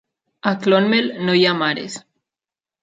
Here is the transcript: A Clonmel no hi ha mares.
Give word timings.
A 0.51 0.53
Clonmel 0.63 1.11
no 1.29 1.37
hi 1.43 1.47
ha 1.51 1.55
mares. 1.61 2.03